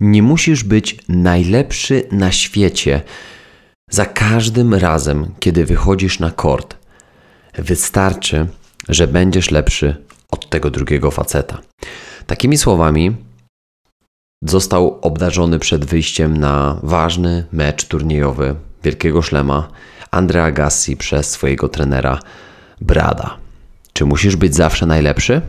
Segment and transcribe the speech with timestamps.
[0.00, 3.02] Nie musisz być najlepszy na świecie
[3.90, 6.76] za każdym razem, kiedy wychodzisz na kort.
[7.54, 8.46] Wystarczy,
[8.88, 9.96] że będziesz lepszy
[10.30, 11.58] od tego drugiego faceta.
[12.26, 13.16] Takimi słowami
[14.44, 18.54] został obdarzony przed wyjściem na ważny mecz turniejowy
[18.84, 19.68] Wielkiego Szlema
[20.10, 22.20] Andrea Agassi przez swojego trenera
[22.80, 23.36] Brada.
[23.92, 25.40] Czy musisz być zawsze najlepszy?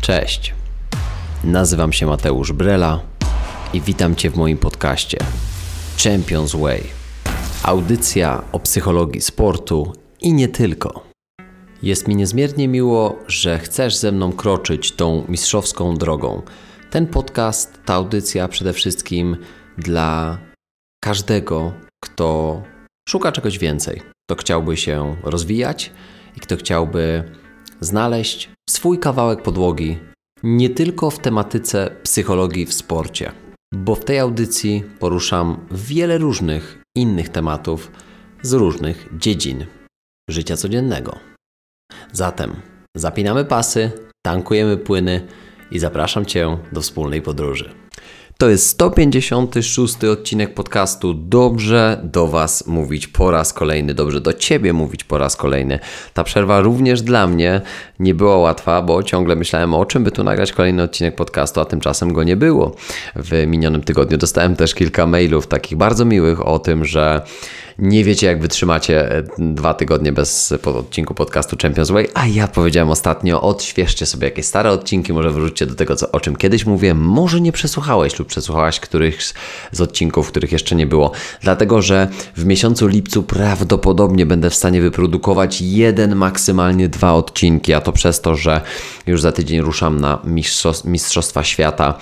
[0.00, 0.61] Cześć.
[1.44, 3.00] Nazywam się Mateusz Brela
[3.74, 5.18] i witam Cię w moim podcaście
[6.04, 6.82] Champions Way.
[7.62, 11.04] Audycja o psychologii sportu i nie tylko.
[11.82, 16.42] Jest mi niezmiernie miło, że chcesz ze mną kroczyć tą mistrzowską drogą.
[16.90, 19.36] Ten podcast, ta audycja przede wszystkim
[19.78, 20.38] dla
[21.04, 21.72] każdego,
[22.04, 22.62] kto
[23.08, 25.92] szuka czegoś więcej, kto chciałby się rozwijać
[26.36, 27.32] i kto chciałby
[27.80, 30.11] znaleźć swój kawałek podłogi
[30.42, 33.32] nie tylko w tematyce psychologii w sporcie,
[33.74, 37.90] bo w tej audycji poruszam wiele różnych innych tematów
[38.42, 39.66] z różnych dziedzin
[40.30, 41.18] życia codziennego.
[42.12, 42.56] Zatem
[42.96, 43.90] zapinamy pasy,
[44.26, 45.26] tankujemy płyny
[45.70, 47.81] i zapraszam Cię do wspólnej podróży.
[48.42, 51.14] To jest 156 odcinek podcastu.
[51.14, 55.78] Dobrze do Was mówić po raz kolejny, dobrze do Ciebie mówić po raz kolejny.
[56.14, 57.60] Ta przerwa również dla mnie
[57.98, 61.64] nie była łatwa, bo ciągle myślałem o czym by tu nagrać kolejny odcinek podcastu, a
[61.64, 62.76] tymczasem go nie było.
[63.16, 67.22] W minionym tygodniu dostałem też kilka mailów takich bardzo miłych o tym, że
[67.82, 72.90] nie wiecie, jak wytrzymacie e, dwa tygodnie bez odcinku podcastu Champions Way, a ja powiedziałem
[72.90, 76.98] ostatnio, odświeżcie sobie jakieś stare odcinki, może wróćcie do tego, co, o czym kiedyś mówiłem,
[76.98, 79.34] może nie przesłuchałeś lub przesłuchałaś którychś
[79.72, 84.80] z odcinków, których jeszcze nie było, dlatego, że w miesiącu lipcu prawdopodobnie będę w stanie
[84.80, 88.60] wyprodukować jeden, maksymalnie dwa odcinki, a to przez to, że
[89.06, 90.18] już za tydzień ruszam na
[90.84, 91.98] Mistrzostwa Świata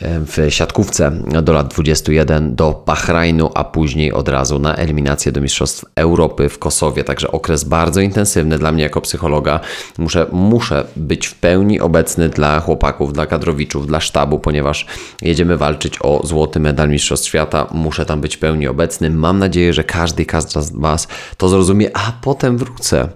[0.00, 1.10] w siatkówce
[1.42, 6.58] do lat 21 do Bahrajnu, a później od razu na eliminację do Mistrzostw Europy w
[6.58, 7.04] Kosowie.
[7.04, 9.60] Także okres bardzo intensywny dla mnie jako psychologa.
[9.98, 14.86] Muszę, muszę być w pełni obecny dla chłopaków, dla kadrowiczów, dla sztabu, ponieważ
[15.22, 17.66] jedziemy walczyć o złoty medal Mistrzostw Świata.
[17.72, 19.10] Muszę tam być w pełni obecny.
[19.10, 23.08] Mam nadzieję, że każdy i każda z Was to zrozumie, a potem wrócę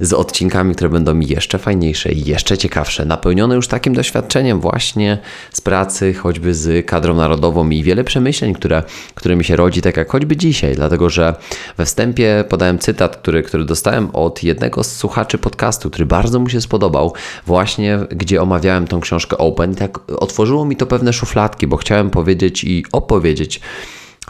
[0.00, 5.18] z odcinkami, które będą jeszcze fajniejsze jeszcze ciekawsze, napełnione już takim doświadczeniem właśnie
[5.52, 8.82] z pracy, choćby z kadrą narodową i wiele przemyśleń, które,
[9.14, 11.34] które mi się rodzi, tak jak choćby dzisiaj, dlatego że
[11.76, 16.48] we wstępie podałem cytat, który, który dostałem od jednego z słuchaczy podcastu, który bardzo mu
[16.48, 17.12] się spodobał,
[17.46, 22.64] właśnie gdzie omawiałem tą książkę Open tak otworzyło mi to pewne szufladki, bo chciałem powiedzieć
[22.64, 23.60] i opowiedzieć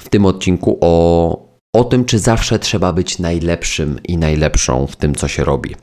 [0.01, 5.15] w tym odcinku o o tym, czy zawsze trzeba być najlepszym i najlepszą w tym,
[5.15, 5.75] co się robi.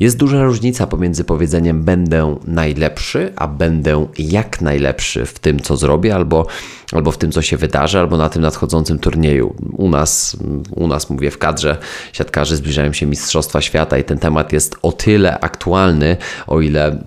[0.00, 6.14] Jest duża różnica pomiędzy powiedzeniem będę najlepszy, a będę jak najlepszy w tym, co zrobię,
[6.14, 6.46] albo,
[6.92, 9.54] albo w tym, co się wydarzy, albo na tym nadchodzącym turnieju.
[9.76, 10.36] U nas,
[10.70, 11.76] u nas mówię, w kadrze
[12.12, 17.04] siatkarzy zbliżają się Mistrzostwa Świata i ten temat jest o tyle aktualny, o ile,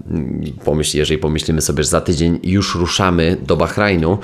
[0.65, 4.17] pomyśl, jeżeli pomyślimy sobie, że za tydzień już ruszamy do Bahrajnu,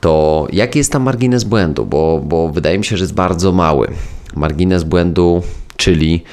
[0.00, 1.86] to jaki jest tam margines błędu?
[1.86, 3.88] Bo, bo wydaje mi się, że jest bardzo mały.
[4.36, 5.42] Margines błędu,
[5.76, 6.24] czyli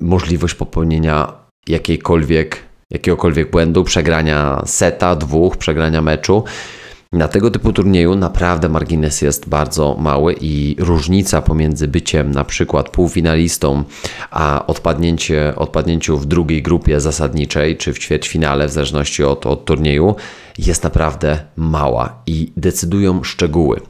[0.00, 1.32] możliwość popełnienia
[1.68, 2.58] jakiejkolwiek,
[2.90, 6.44] jakiegokolwiek błędu, przegrania seta, dwóch, przegrania meczu.
[7.14, 12.88] Na tego typu turnieju naprawdę margines jest bardzo mały i różnica pomiędzy byciem na przykład
[12.88, 13.84] półfinalistą,
[14.30, 20.14] a odpadnięcie, odpadnięciu w drugiej grupie zasadniczej czy w ćwierćfinale, w zależności od, od turnieju,
[20.58, 23.80] jest naprawdę mała i decydują szczegóły.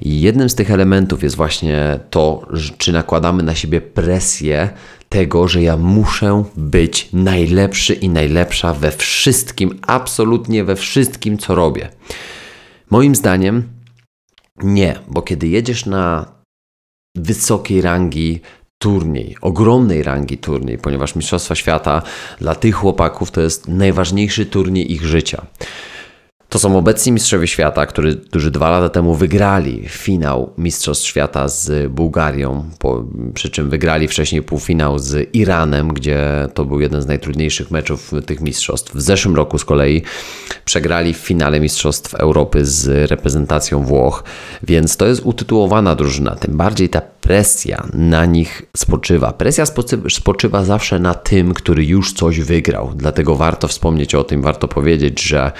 [0.00, 2.46] I jednym z tych elementów jest właśnie to,
[2.78, 4.70] czy nakładamy na siebie presję
[5.08, 11.88] tego, że ja muszę być najlepszy i najlepsza we wszystkim, absolutnie we wszystkim, co robię.
[12.94, 13.62] Moim zdaniem
[14.62, 16.32] nie, bo kiedy jedziesz na
[17.16, 18.40] wysokiej rangi
[18.82, 22.02] turniej, ogromnej rangi turniej, ponieważ Mistrzostwa Świata
[22.38, 25.46] dla tych chłopaków to jest najważniejszy turniej ich życia.
[26.54, 31.92] To są obecni mistrzowie świata, który, którzy dwa lata temu wygrali finał Mistrzostw Świata z
[31.92, 37.70] Bułgarią, po, przy czym wygrali wcześniej półfinał z Iranem, gdzie to był jeden z najtrudniejszych
[37.70, 38.94] meczów tych mistrzostw.
[38.94, 40.02] W zeszłym roku z kolei
[40.64, 44.24] przegrali w finale Mistrzostw Europy z reprezentacją Włoch,
[44.62, 46.36] więc to jest utytułowana drużyna.
[46.36, 49.32] Tym bardziej ta presja na nich spoczywa.
[49.32, 49.64] Presja
[50.08, 55.22] spoczywa zawsze na tym, który już coś wygrał, dlatego warto wspomnieć o tym, warto powiedzieć,
[55.22, 55.52] że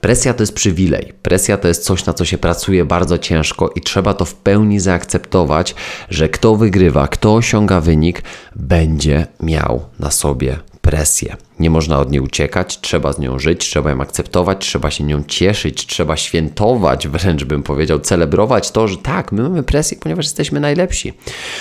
[0.00, 1.12] Presja to jest przywilej.
[1.22, 4.80] Presja to jest coś, na co się pracuje bardzo ciężko i trzeba to w pełni
[4.80, 5.74] zaakceptować,
[6.10, 8.22] że kto wygrywa, kto osiąga wynik,
[8.56, 11.36] będzie miał na sobie presję.
[11.58, 15.24] Nie można od niej uciekać, trzeba z nią żyć, trzeba ją akceptować, trzeba się nią
[15.24, 20.60] cieszyć, trzeba świętować, wręcz bym powiedział, celebrować to, że tak, my mamy presję, ponieważ jesteśmy
[20.60, 21.12] najlepsi.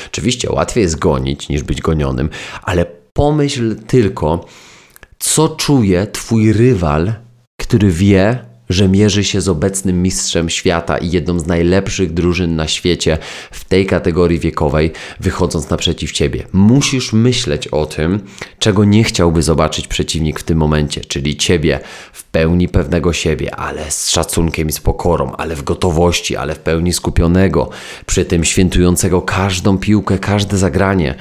[0.07, 2.29] Oczywiście łatwiej jest gonić niż być gonionym,
[2.63, 4.45] ale pomyśl tylko,
[5.19, 7.13] co czuje Twój rywal,
[7.75, 8.39] który wie,
[8.69, 13.17] że mierzy się z obecnym mistrzem świata i jedną z najlepszych drużyn na świecie
[13.51, 16.43] w tej kategorii wiekowej, wychodząc naprzeciw ciebie.
[16.53, 18.19] Musisz myśleć o tym,
[18.59, 21.79] czego nie chciałby zobaczyć przeciwnik w tym momencie, czyli ciebie
[22.13, 26.59] w pełni pewnego siebie, ale z szacunkiem i z pokorą, ale w gotowości, ale w
[26.59, 27.69] pełni skupionego,
[28.05, 31.15] przy tym świętującego każdą piłkę, każde zagranie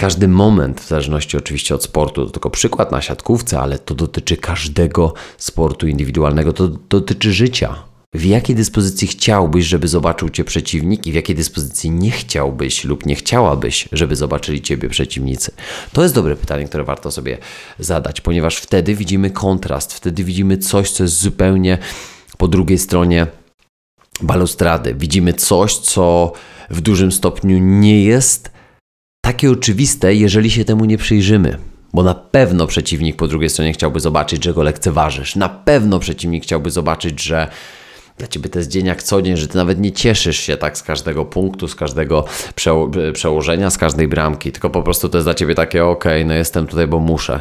[0.00, 4.36] każdy moment, w zależności oczywiście od sportu, to tylko przykład na siatkówce, ale to dotyczy
[4.36, 7.74] każdego sportu indywidualnego, to dotyczy życia.
[8.14, 13.06] W jakiej dyspozycji chciałbyś, żeby zobaczył Cię przeciwnik i w jakiej dyspozycji nie chciałbyś lub
[13.06, 15.52] nie chciałabyś, żeby zobaczyli Ciebie przeciwnicy?
[15.92, 17.38] To jest dobre pytanie, które warto sobie
[17.78, 21.78] zadać, ponieważ wtedy widzimy kontrast, wtedy widzimy coś, co jest zupełnie
[22.38, 23.26] po drugiej stronie
[24.22, 24.94] balustrady.
[24.94, 26.32] Widzimy coś, co
[26.70, 28.59] w dużym stopniu nie jest
[29.30, 31.56] takie oczywiste, jeżeli się temu nie przyjrzymy.
[31.94, 35.36] Bo na pewno przeciwnik po drugiej stronie chciałby zobaczyć, że go lekceważysz.
[35.36, 37.48] Na pewno przeciwnik chciałby zobaczyć, że
[38.18, 40.78] dla ciebie to jest dzień jak co dzień, że ty nawet nie cieszysz się tak
[40.78, 42.24] z każdego punktu, z każdego
[42.54, 46.34] przeło przełożenia, z każdej bramki, tylko po prostu to jest dla ciebie takie, ok, no
[46.34, 47.40] jestem tutaj, bo muszę.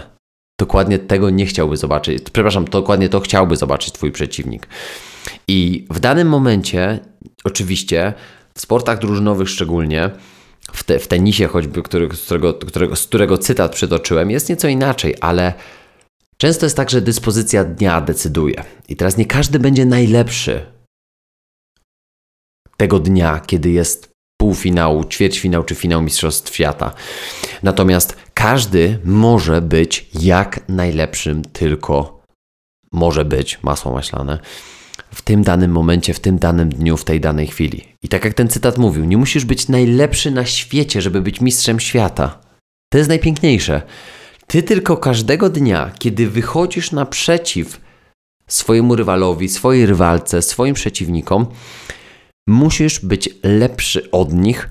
[0.60, 2.24] Dokładnie tego nie chciałby zobaczyć.
[2.34, 4.68] Przepraszam, dokładnie to chciałby zobaczyć twój przeciwnik.
[5.48, 7.00] I w danym momencie,
[7.44, 8.14] oczywiście,
[8.56, 10.10] w sportach drużynowych szczególnie,
[10.74, 14.68] w, te, w tenisie choćby, który, z, którego, którego, z którego cytat przytoczyłem, jest nieco
[14.68, 15.54] inaczej, ale
[16.38, 18.64] często jest tak, że dyspozycja dnia decyduje.
[18.90, 20.66] I teraz nie każdy będzie najlepszy
[22.78, 24.10] tego dnia, kiedy jest
[24.42, 26.94] półfinał, ćwierćfinał czy finał Mistrzostw Świata.
[27.64, 32.24] Natomiast każdy może być jak najlepszym tylko
[32.92, 34.40] może być, masło maślane,
[35.12, 37.84] w tym danym momencie, w tym danym dniu, w tej danej chwili.
[38.04, 41.80] I tak jak ten cytat mówił, nie musisz być najlepszy na świecie, żeby być mistrzem
[41.80, 42.40] świata.
[42.92, 43.82] To jest najpiękniejsze.
[44.48, 47.82] Ty tylko każdego dnia, kiedy wychodzisz naprzeciw
[48.48, 51.46] swojemu rywalowi, swojej rywalce, swoim przeciwnikom,
[52.48, 54.70] musisz być lepszy od nich.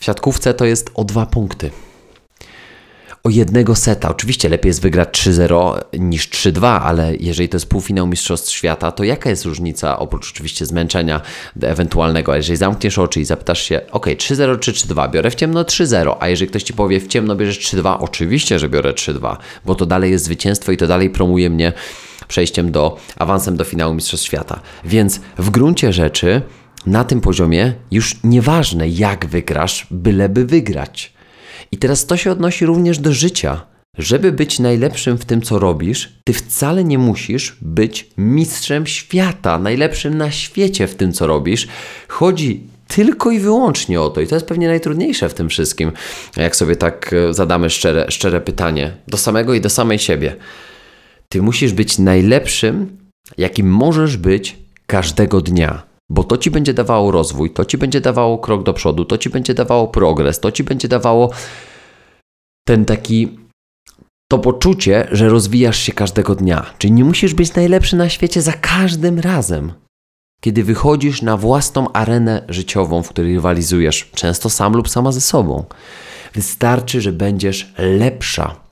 [0.00, 1.70] W siatkówce to jest o dwa punkty
[3.26, 4.08] o jednego seta.
[4.08, 9.04] Oczywiście lepiej jest wygrać 3-0 niż 3-2, ale jeżeli to jest półfinał Mistrzostw Świata, to
[9.04, 11.20] jaka jest różnica, oprócz oczywiście zmęczenia
[11.62, 15.62] ewentualnego, a jeżeli zamkniesz oczy i zapytasz się, ok, 3-0 czy 3-2, biorę w ciemno
[15.62, 19.74] 3-0, a jeżeli ktoś Ci powie w ciemno bierzesz 3-2, oczywiście, że biorę 3-2, bo
[19.74, 21.72] to dalej jest zwycięstwo i to dalej promuje mnie
[22.28, 24.60] przejściem do, awansem do finału Mistrzostw Świata.
[24.84, 26.42] Więc w gruncie rzeczy
[26.86, 31.13] na tym poziomie już nieważne jak wygrasz, byleby wygrać.
[31.74, 33.66] I teraz to się odnosi również do życia.
[33.98, 40.18] Żeby być najlepszym w tym, co robisz, ty wcale nie musisz być mistrzem świata, najlepszym
[40.18, 41.68] na świecie w tym, co robisz.
[42.08, 44.20] Chodzi tylko i wyłącznie o to.
[44.20, 45.92] I to jest pewnie najtrudniejsze w tym wszystkim,
[46.36, 50.36] jak sobie tak e, zadamy szczere, szczere pytanie do samego i do samej siebie.
[51.28, 52.96] Ty musisz być najlepszym,
[53.38, 54.56] jakim możesz być
[54.86, 59.04] każdego dnia bo to ci będzie dawało rozwój, to ci będzie dawało krok do przodu,
[59.04, 61.30] to ci będzie dawało progres, to ci będzie dawało
[62.66, 63.38] ten taki
[64.30, 66.66] to poczucie, że rozwijasz się każdego dnia.
[66.78, 69.72] Czyli nie musisz być najlepszy na świecie za każdym razem.
[70.40, 75.64] Kiedy wychodzisz na własną arenę życiową, w której rywalizujesz, często sam lub sama ze sobą,
[76.34, 78.63] wystarczy, że będziesz lepsza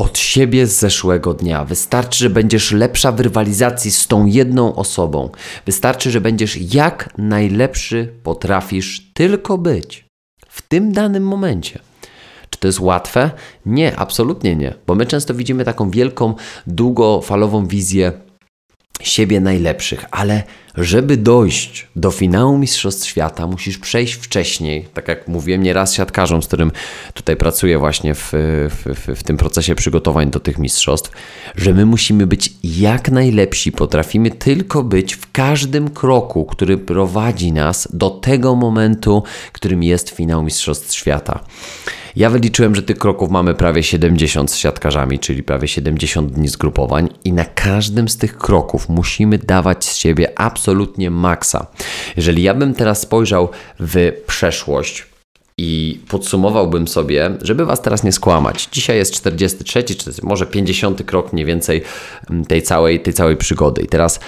[0.00, 1.64] od siebie z zeszłego dnia.
[1.64, 5.30] Wystarczy, że będziesz lepsza w rywalizacji z tą jedną osobą.
[5.66, 10.04] Wystarczy, że będziesz jak najlepszy potrafisz tylko być
[10.48, 11.78] w tym danym momencie.
[12.50, 13.30] Czy to jest łatwe?
[13.66, 16.34] Nie, absolutnie nie, bo my często widzimy taką wielką,
[16.66, 18.12] długofalową wizję
[19.02, 20.42] siebie najlepszych, ale
[20.76, 26.46] żeby dojść do finału Mistrzostw Świata, musisz przejść wcześniej, tak jak mówiłem nieraz siatkarzom, z
[26.46, 26.72] którym
[27.14, 31.10] tutaj pracuję właśnie w, w, w, tym procesie przygotowań do tych mistrzostw,
[31.56, 37.88] że my musimy być jak najlepsi, potrafimy tylko być w każdym kroku, który prowadzi nas
[37.92, 41.44] do tego momentu, którym jest finał Mistrzostw Świata.
[42.16, 47.08] Ja wyliczyłem, że tych kroków mamy prawie 70 z siatkarzami, czyli prawie 70 dni zgrupowań
[47.24, 51.66] i na każdym z tych kroków musimy dawać z siebie absolutnie maksa.
[52.16, 53.48] Jeżeli ja bym teraz spojrzał
[53.80, 55.10] w przeszłość,
[55.62, 58.68] i podsumowałbym sobie, żeby Was teraz nie skłamać.
[58.72, 61.82] Dzisiaj jest 43, czy może 50 krok mniej więcej
[62.30, 63.82] mm, tej całej, tej całej przygody.
[63.82, 64.20] I teraz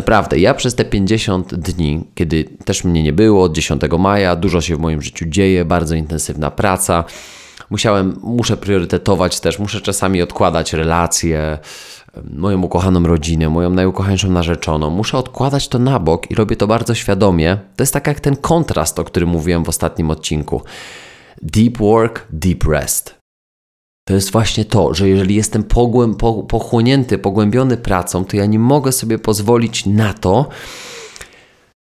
[0.00, 4.60] Naprawdę, ja przez te 50 dni, kiedy też mnie nie było, od 10 maja, dużo
[4.60, 7.04] się w moim życiu dzieje, bardzo intensywna praca,
[7.70, 11.58] musiałem, muszę priorytetować też, muszę czasami odkładać relacje,
[12.24, 14.90] moją ukochaną rodzinę, moją najukochańszą narzeczoną.
[14.90, 17.58] Muszę odkładać to na bok i robię to bardzo świadomie.
[17.76, 20.62] To jest tak jak ten kontrast, o którym mówiłem w ostatnim odcinku.
[21.42, 23.19] Deep work, deep rest.
[24.08, 28.58] To jest właśnie to, że jeżeli jestem pogłę, po, pochłonięty, pogłębiony pracą, to ja nie
[28.58, 30.48] mogę sobie pozwolić na to,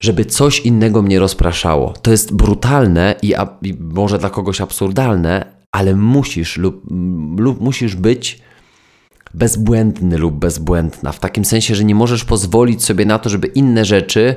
[0.03, 1.95] żeby coś innego mnie rozpraszało.
[2.03, 6.83] To jest brutalne i, i może dla kogoś absurdalne, ale musisz lub,
[7.39, 8.43] lub musisz być
[9.35, 11.13] bezbłędny lub bezbłędna.
[11.13, 14.37] W takim sensie, że nie możesz pozwolić sobie na to, żeby inne rzeczy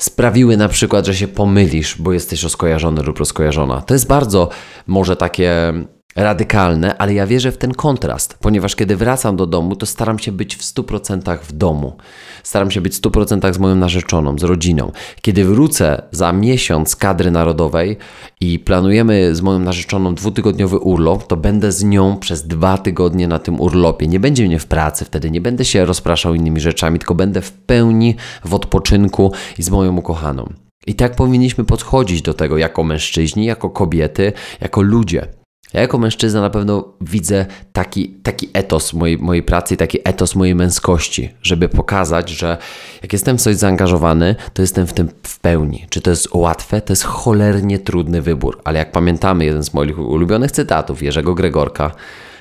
[0.00, 3.82] sprawiły na przykład, że się pomylisz, bo jesteś rozkojarzony lub rozkojarzona.
[3.82, 4.48] To jest bardzo
[4.86, 5.72] może takie
[6.16, 10.32] radykalne, ale ja wierzę w ten kontrast, ponieważ kiedy wracam do domu, to staram się
[10.32, 11.96] być w 100% w domu.
[12.42, 14.92] Staram się być w 100% z moją narzeczoną, z rodziną.
[15.22, 17.96] Kiedy wrócę za miesiąc kadry narodowej
[18.40, 23.38] i planujemy z moją narzeczoną dwutygodniowy urlop, to będę z nią przez dwa tygodnie na
[23.38, 24.06] tym urlopie.
[24.08, 27.52] Nie będzie mnie w pracy wtedy, nie będę się rozpraszał innymi rzeczami, tylko będę w
[27.52, 30.52] pełni w odpoczynku i z moją ukochaną.
[30.86, 35.39] I tak powinniśmy podchodzić do tego jako mężczyźni, jako kobiety, jako ludzie.
[35.74, 40.54] Ja jako mężczyzna na pewno widzę taki, taki etos mojej, mojej pracy, taki etos mojej
[40.54, 42.58] męskości, żeby pokazać, że
[43.02, 45.86] jak jestem w coś zaangażowany, to jestem w tym w pełni.
[45.90, 46.80] Czy to jest łatwe?
[46.80, 48.60] To jest cholernie trudny wybór.
[48.64, 51.90] Ale jak pamiętamy jeden z moich ulubionych cytatów Jerzego Gregorka,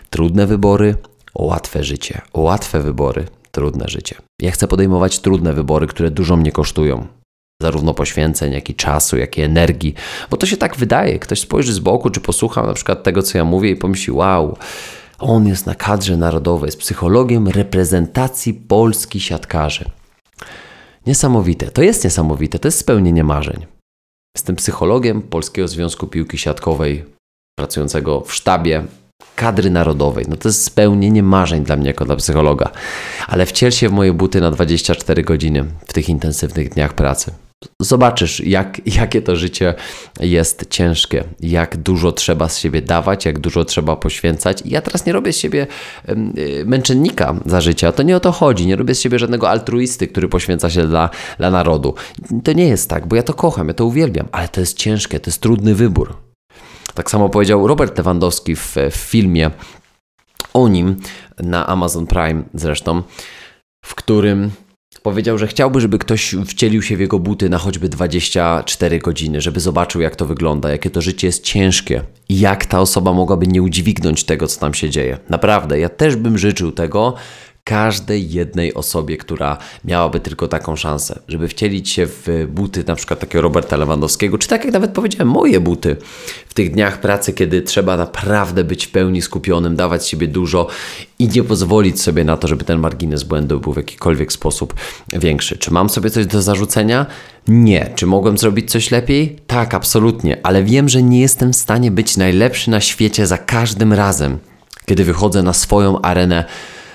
[0.09, 0.95] trudne wybory,
[1.35, 2.21] łatwe życie.
[2.33, 4.15] Łatwe wybory, trudne życie.
[4.41, 7.07] Ja chcę podejmować trudne wybory, które dużo mnie kosztują
[7.63, 9.93] zarówno poświęceń, jak i czasu, jak i energii,
[10.29, 11.19] bo to się tak wydaje.
[11.19, 14.57] Ktoś spojrzy z boku, czy posłucha na przykład tego, co ja mówię i pomyśli, wow,
[15.19, 19.85] on jest na kadrze narodowej, jest psychologiem reprezentacji Polski siatkarzy.
[21.07, 23.65] Niesamowite, to jest niesamowite, to jest spełnienie marzeń.
[24.37, 27.05] Jestem psychologiem Polskiego Związku Piłki Siatkowej,
[27.59, 28.83] pracującego w sztabie
[29.35, 30.25] kadry narodowej.
[30.29, 32.71] No to jest spełnienie marzeń dla mnie jako dla psychologa.
[33.27, 37.31] Ale wciel się w moje buty na 24 godziny w tych intensywnych dniach pracy.
[37.81, 39.73] Zobaczysz, jak, jakie to życie
[40.19, 44.61] jest ciężkie, jak dużo trzeba z siebie dawać, jak dużo trzeba poświęcać.
[44.65, 45.67] I ja teraz nie robię z siebie
[46.09, 48.67] y, męczennika za życia, to nie o to chodzi.
[48.67, 51.95] Nie robię z siebie żadnego altruisty, który poświęca się dla, dla narodu.
[52.43, 55.19] To nie jest tak, bo ja to kocham, ja to uwielbiam, ale to jest ciężkie,
[55.19, 56.15] to jest trudny wybór.
[56.93, 59.51] Tak samo powiedział Robert Lewandowski w, w filmie
[60.53, 60.95] o nim
[61.39, 63.03] na Amazon Prime zresztą,
[63.85, 64.51] w którym
[65.03, 69.59] Powiedział, że chciałby, żeby ktoś wcielił się w jego buty na choćby 24 godziny, żeby
[69.59, 73.61] zobaczył, jak to wygląda, jakie to życie jest ciężkie i jak ta osoba mogłaby nie
[73.61, 75.17] udźwignąć tego, co tam się dzieje.
[75.29, 77.13] Naprawdę, ja też bym życzył tego,
[77.63, 83.19] każdej jednej osobie, która miałaby tylko taką szansę, żeby wcielić się w buty na przykład
[83.19, 85.95] takiego Roberta Lewandowskiego, czy tak jak nawet powiedziałem, moje buty
[86.47, 90.67] w tych dniach pracy, kiedy trzeba naprawdę być w pełni skupionym, dawać siebie dużo
[91.19, 94.73] i nie pozwolić sobie na to, żeby ten margines błędu był w jakikolwiek sposób
[95.13, 95.57] większy.
[95.57, 97.05] Czy mam sobie coś do zarzucenia?
[97.47, 97.89] Nie.
[97.95, 99.39] Czy mogłem zrobić coś lepiej?
[99.47, 103.93] Tak, absolutnie, ale wiem, że nie jestem w stanie być najlepszy na świecie za każdym
[103.93, 104.37] razem,
[104.85, 106.45] kiedy wychodzę na swoją arenę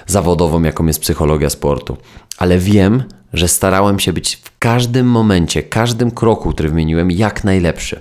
[0.07, 1.97] zawodową, jaką jest psychologia sportu.
[2.39, 8.01] Ale wiem, że starałem się być w każdym momencie, każdym kroku, który wymieniłem, jak najlepszy.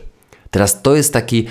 [0.51, 1.47] Teraz to jest taki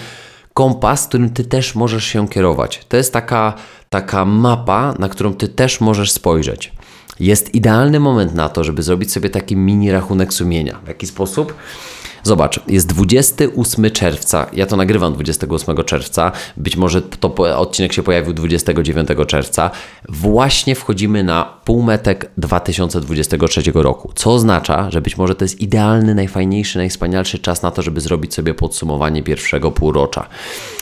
[0.54, 2.84] kompas, którym ty też możesz się kierować.
[2.88, 3.54] To jest taka,
[3.90, 6.72] taka mapa, na którą ty też możesz spojrzeć.
[7.20, 10.78] Jest idealny moment na to, żeby zrobić sobie taki mini rachunek sumienia.
[10.84, 11.54] W jaki sposób?
[12.22, 14.46] Zobacz, jest 28 czerwca.
[14.52, 16.32] Ja to nagrywam 28 czerwca.
[16.56, 19.70] Być może to odcinek się pojawił 29 czerwca.
[20.08, 24.12] Właśnie wchodzimy na półmetek 2023 roku.
[24.14, 28.34] Co oznacza, że być może to jest idealny, najfajniejszy, najwspanialszy czas na to, żeby zrobić
[28.34, 30.28] sobie podsumowanie pierwszego półrocza.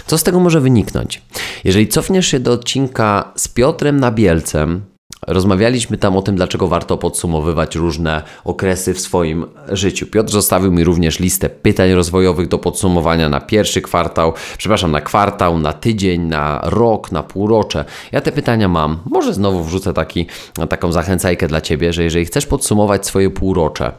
[0.06, 1.22] Co z tego może wyniknąć?
[1.64, 4.89] Jeżeli cofniesz się do odcinka z Piotrem Nabielcem,
[5.26, 10.06] Rozmawialiśmy tam o tym, dlaczego warto podsumowywać różne okresy w swoim życiu.
[10.06, 15.58] Piotr zostawił mi również listę pytań rozwojowych do podsumowania na pierwszy kwartał, przepraszam, na kwartał,
[15.58, 17.84] na tydzień, na rok, na półrocze.
[18.12, 18.98] Ja te pytania mam.
[19.10, 20.26] Może znowu wrzucę taki,
[20.68, 23.92] taką zachęcajkę dla Ciebie, że jeżeli chcesz podsumować swoje półrocze,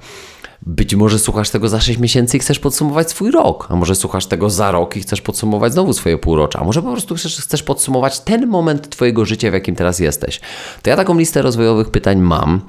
[0.65, 4.25] być może słuchasz tego za 6 miesięcy i chcesz podsumować swój rok, a może słuchasz
[4.25, 7.63] tego za rok i chcesz podsumować znowu swoje półrocze, a może po prostu chcesz, chcesz
[7.63, 10.41] podsumować ten moment Twojego życia, w jakim teraz jesteś.
[10.81, 12.61] To ja taką listę rozwojowych pytań mam.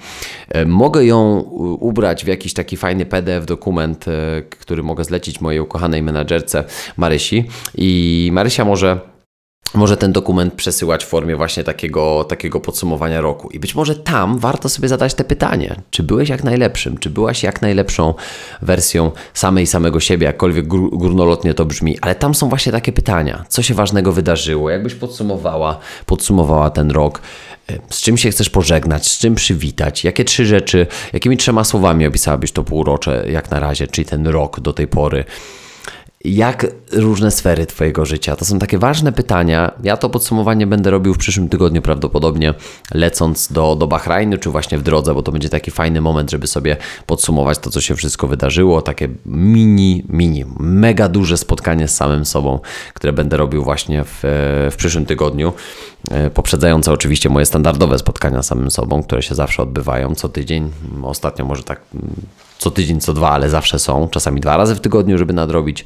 [0.49, 1.39] E, mogę ją
[1.81, 6.65] ubrać w jakiś taki fajny PDF, dokument, e, który mogę zlecić mojej ukochanej menadżerce
[6.97, 9.12] Marysi i Marysia może
[9.75, 13.51] może ten dokument przesyłać w formie właśnie takiego, takiego podsumowania roku.
[13.51, 17.43] I być może tam warto sobie zadać te pytanie, czy byłeś jak najlepszym, czy byłaś
[17.43, 18.15] jak najlepszą
[18.63, 23.63] wersją samej samego siebie, jakkolwiek górnolotnie to brzmi, ale tam są właśnie takie pytania, co
[23.63, 27.21] się ważnego wydarzyło, jakbyś podsumowała, podsumowała ten rok,
[27.91, 32.53] z czym się chcesz pożegnać, z czym przywitać, jakie trzy rzeczy, jakimi trzema słowami opisałabyś
[32.53, 35.25] to półrocze jak na razie, czyli ten rok do tej pory
[36.25, 38.37] jak różne sfery Twojego życia?
[38.37, 39.73] To są takie ważne pytania.
[39.83, 42.55] Ja to podsumowanie będę robił w przyszłym tygodniu prawdopodobnie,
[42.95, 46.47] lecąc do, do Bahrajnu, czy właśnie w drodze, bo to będzie taki fajny moment, żeby
[46.47, 46.77] sobie
[47.07, 48.83] podsumować to, co się wszystko wydarzyło.
[48.83, 52.61] Takie mini, mini, mega duże spotkanie z samym sobą,
[52.95, 54.21] które będę robił właśnie w,
[54.73, 55.53] w przyszłym tygodniu.
[56.11, 60.71] E, poprzedzające oczywiście moje standardowe spotkania z samym sobą, które się zawsze odbywają co tydzień.
[61.03, 61.81] Ostatnio może tak
[62.59, 65.85] co tydzień, co dwa, ale zawsze są, czasami dwa razy w tygodniu, żeby nadrobić.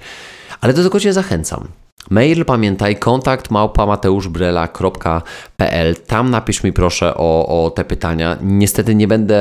[0.60, 1.68] Ale do tego Cię zachęcam.
[2.10, 5.96] Mail, pamiętaj, kontakt małpamateuszbrela.pl.
[5.96, 8.36] Tam napisz mi proszę o, o te pytania.
[8.42, 9.38] Niestety nie będę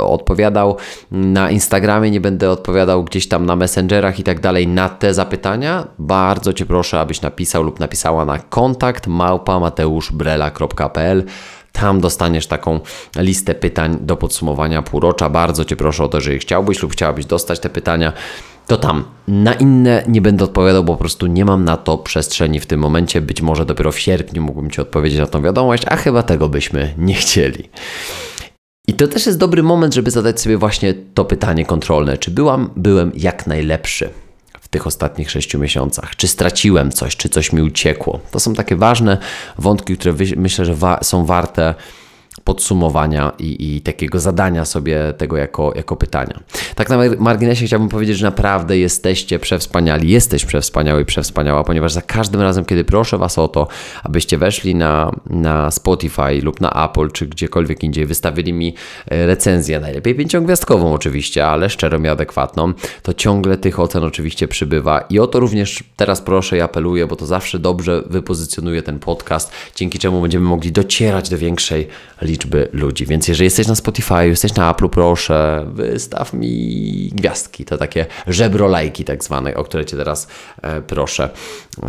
[0.00, 0.76] odpowiadał
[1.10, 5.86] na Instagramie, nie będę odpowiadał gdzieś tam na Messengerach i tak dalej na te zapytania.
[5.98, 11.24] Bardzo Cię proszę, abyś napisał lub napisała na kontakt małpamateuszbrela.pl.
[11.72, 12.80] Tam dostaniesz taką
[13.16, 15.30] listę pytań do podsumowania półrocza.
[15.30, 18.12] Bardzo Cię proszę o to, jeżeli chciałbyś lub chciałabyś dostać te pytania,
[18.66, 19.04] to tam.
[19.28, 22.80] Na inne nie będę odpowiadał, bo po prostu nie mam na to przestrzeni w tym
[22.80, 23.20] momencie.
[23.20, 26.94] Być może dopiero w sierpniu mógłbym Ci odpowiedzieć na tą wiadomość, a chyba tego byśmy
[26.98, 27.68] nie chcieli.
[28.88, 32.70] I to też jest dobry moment, żeby zadać sobie właśnie to pytanie kontrolne: czy byłam,
[32.76, 34.10] byłem jak najlepszy?
[34.72, 36.16] tych ostatnich sześciu miesiącach?
[36.16, 38.20] Czy straciłem coś, czy coś mi uciekło?
[38.30, 39.18] To są takie ważne
[39.58, 41.74] wątki, które myślę, że wa są warte
[42.44, 46.40] podsumowania i, i, takiego zadania sobie tego jako, jako pytania.
[46.74, 52.02] Tak na marginesie chciałbym powiedzieć, że naprawdę jesteście przewspaniali, jesteś przewspaniały i przewspaniała, ponieważ za
[52.02, 53.68] każdym razem, kiedy proszę Was o to,
[54.02, 58.74] abyście weszli na, na Spotify lub na Apple, czy gdziekolwiek indziej, wystawili mi
[59.10, 62.72] e, recenzję, najlepiej pięciogwiazdkową oczywiście, ale szczerą i adekwatną,
[63.02, 67.16] to ciągle tych ocen oczywiście przybywa i o to również teraz proszę i apeluję, bo
[67.16, 71.88] to zawsze dobrze wypozycjonuje ten podcast, dzięki czemu będziemy mogli docierać do większej
[72.22, 72.31] liczby
[72.72, 73.06] ludzi.
[73.06, 78.68] Więc jeżeli jesteś na Spotify, jesteś na Apple, proszę, wystaw mi gwiazdki, to takie żebro
[78.68, 80.28] lajki tak zwane, o które Cię teraz
[80.62, 81.30] e, proszę.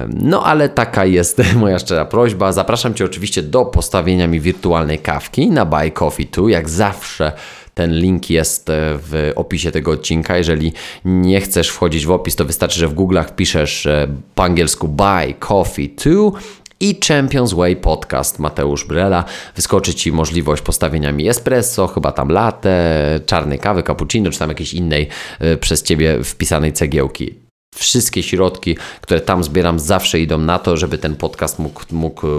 [0.10, 2.51] No ale taka jest moja szczera prośba.
[2.51, 6.49] Zapraszam Cię oczywiście do postawienia mi wirtualnej kawki na Buy Coffee 2.
[6.49, 7.32] Jak zawsze
[7.73, 10.38] ten link jest e, w opisie tego odcinka.
[10.38, 10.73] Jeżeli
[11.06, 15.34] nie chcesz wchodzić w opis, to wystarczy, że w Google'ach piszesz e, po angielsku Buy
[15.39, 16.39] Coffee 2
[16.79, 19.25] i Champions Way Podcast Mateusz Brela.
[19.55, 24.73] Wyskoczy Ci możliwość postawienia mi espresso, chyba tam latte, czarnej kawy, cappuccino, czy tam jakiejś
[24.73, 25.09] innej
[25.41, 27.42] y, przez Ciebie wpisanej cegiełki.
[27.75, 32.29] Wszystkie środki, które tam zbieram, zawsze idą na to, żeby ten podcast mógł, mógł e,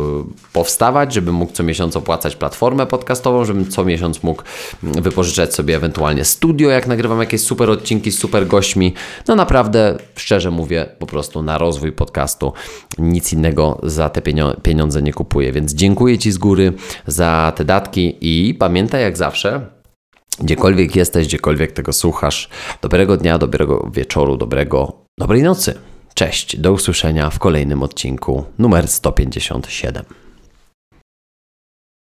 [0.52, 4.42] powstawać, żeby mógł co miesiąc opłacać platformę podcastową, żebym co miesiąc mógł
[4.84, 8.94] mm, wypożyczać sobie ewentualnie studio, jak nagrywam jakieś super odcinki z super gośćmi.
[9.28, 12.52] No naprawdę, szczerze mówię, po prostu na rozwój podcastu
[12.98, 14.22] nic innego za te
[14.62, 15.52] pieniądze nie kupuję.
[15.52, 16.72] Więc dziękuję Ci z góry
[17.06, 19.74] za te datki i pamiętaj jak zawsze,
[20.40, 22.48] Gdziekolwiek jesteś, gdziekolwiek tego słuchasz,
[22.82, 25.74] dobrego dnia, dobrego wieczoru, dobrego, dobrej nocy.
[26.14, 30.23] Cześć, do usłyszenia w kolejnym odcinku numer 157.